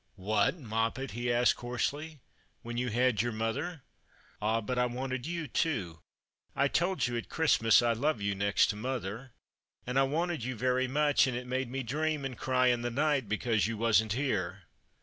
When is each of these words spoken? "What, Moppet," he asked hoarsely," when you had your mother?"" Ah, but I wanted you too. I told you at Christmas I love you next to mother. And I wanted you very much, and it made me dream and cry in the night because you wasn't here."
"What, 0.15 0.57
Moppet," 0.59 1.11
he 1.11 1.31
asked 1.31 1.59
hoarsely," 1.59 2.21
when 2.63 2.75
you 2.75 2.89
had 2.89 3.21
your 3.21 3.31
mother?"" 3.31 3.83
Ah, 4.41 4.59
but 4.59 4.79
I 4.79 4.87
wanted 4.87 5.27
you 5.27 5.47
too. 5.47 5.99
I 6.55 6.67
told 6.69 7.05
you 7.05 7.15
at 7.17 7.29
Christmas 7.29 7.83
I 7.83 7.93
love 7.93 8.19
you 8.19 8.33
next 8.33 8.71
to 8.71 8.75
mother. 8.75 9.33
And 9.85 9.99
I 9.99 10.03
wanted 10.09 10.43
you 10.43 10.55
very 10.55 10.87
much, 10.87 11.27
and 11.27 11.37
it 11.37 11.45
made 11.45 11.69
me 11.69 11.83
dream 11.83 12.25
and 12.25 12.35
cry 12.35 12.69
in 12.69 12.81
the 12.81 12.89
night 12.89 13.29
because 13.29 13.67
you 13.67 13.77
wasn't 13.77 14.13
here." 14.13 14.63